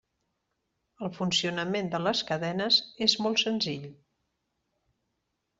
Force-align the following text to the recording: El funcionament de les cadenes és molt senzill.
El 1.07 1.11
funcionament 1.17 1.91
de 1.95 2.01
les 2.05 2.23
cadenes 2.31 2.79
és 3.09 3.17
molt 3.27 3.43
senzill. 3.45 3.87